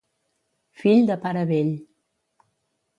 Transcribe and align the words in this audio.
Fill 0.85 1.05
de 1.11 1.19
pare 1.27 1.47
vell. 1.55 1.73